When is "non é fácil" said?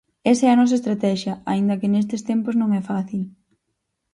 2.57-3.23